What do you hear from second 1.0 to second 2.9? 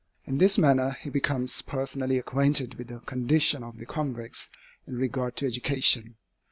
he becomes personally acquainted with